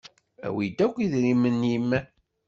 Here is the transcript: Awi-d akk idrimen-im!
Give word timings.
Awi-d 0.47 0.79
akk 0.85 0.97
idrimen-im! 0.99 1.89